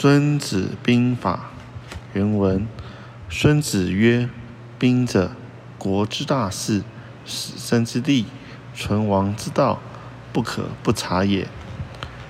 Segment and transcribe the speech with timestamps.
[0.00, 1.50] 孙子兵法
[2.12, 2.68] 原文：
[3.28, 4.28] 孙子曰
[4.78, 5.32] ：“兵者，
[5.76, 6.84] 国之大事，
[7.26, 8.26] 死生之地，
[8.76, 9.80] 存亡之道，
[10.32, 11.48] 不可不察也。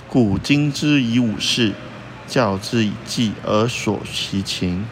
[0.09, 1.75] 故今之以武事，
[2.27, 4.87] 教之以计而索其情。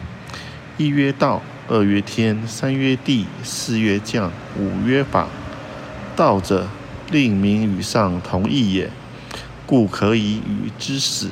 [0.77, 5.27] 一曰道，二曰天，三曰地，四曰将，五曰法。
[6.15, 6.67] 道者，
[7.09, 8.91] 令民与上同意也，
[9.65, 11.31] 故可以与之死。”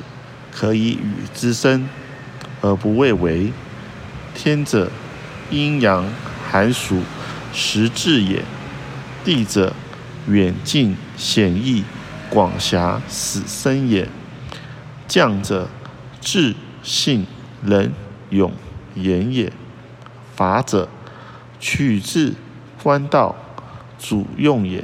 [0.56, 1.86] 可以与之生
[2.62, 3.52] 而不畏为。
[4.34, 4.90] 天者，
[5.50, 6.08] 阴阳
[6.50, 7.02] 寒暑
[7.52, 8.40] 时至也；
[9.22, 9.74] 地者，
[10.26, 11.84] 远近险易
[12.30, 14.08] 广狭死生也。
[15.06, 15.68] 将者，
[16.22, 17.26] 智信
[17.62, 17.92] 仁
[18.30, 18.50] 勇
[18.94, 19.52] 严也。
[20.34, 20.88] 法者，
[21.60, 22.32] 取志
[22.82, 23.36] 官道
[23.98, 24.82] 主用也。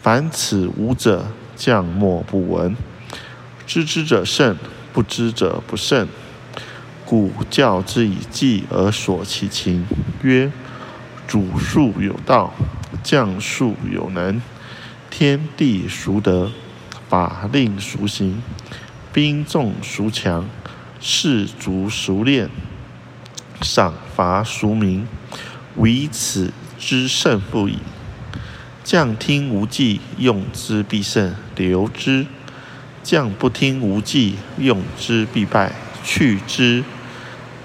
[0.00, 1.26] 凡此五者，
[1.56, 2.76] 将莫不闻。
[3.70, 4.56] 知之者胜，
[4.92, 6.08] 不知者不胜。
[7.06, 9.86] 故教之以计而索其情。
[10.22, 10.50] 曰：
[11.28, 12.52] 主术有道，
[13.04, 14.42] 将术有能。
[15.08, 16.50] 天地孰得？
[17.08, 18.42] 法令孰行？
[19.12, 20.48] 兵众孰强？
[21.00, 22.50] 士卒孰练？
[23.62, 25.06] 赏罚孰明？
[25.76, 27.78] 唯此之胜负矣。
[28.82, 31.36] 将听无计，用之必胜。
[31.54, 32.26] 留之。
[33.02, 35.72] 将不听无计，用之必败。
[36.02, 36.82] 去之，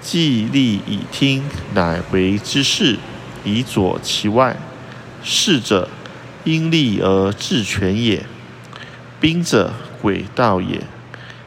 [0.00, 1.42] 计利以听，
[1.74, 2.98] 乃为之事，
[3.44, 4.56] 以佐其外。
[5.22, 5.88] 士者，
[6.44, 8.24] 因利而制权也。
[9.18, 10.82] 兵者，诡道也。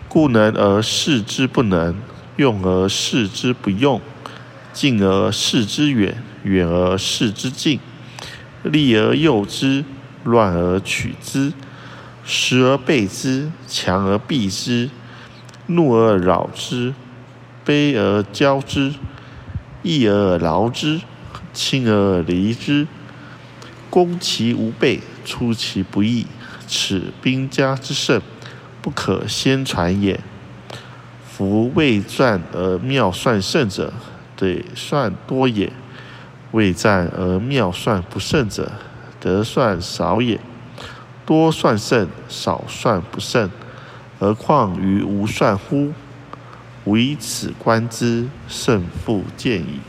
[0.07, 1.95] 故能而示之不能，
[2.37, 4.01] 用而示之不用，
[4.73, 7.79] 近而示之远，远而示之近。
[8.63, 9.85] 利而诱之，
[10.23, 11.53] 乱而取之。
[12.31, 14.91] 时而备之，强而避之；
[15.65, 16.93] 怒而扰之，
[17.65, 18.93] 悲而骄之；
[19.81, 21.01] 义而劳之，
[21.51, 22.85] 亲而离之。
[23.89, 26.27] 攻其无备，出其不意，
[26.67, 28.21] 此兵家之胜，
[28.79, 30.19] 不可先传也。
[31.25, 33.91] 夫未战而妙算胜者，
[34.37, 35.71] 得算多也；
[36.51, 38.71] 未战而妙算不胜者，
[39.19, 40.39] 得算少也。
[41.29, 43.51] 多算胜，少算不胜，
[44.19, 45.93] 何况于无算乎？
[46.85, 49.79] 唯此观之，胜负见矣。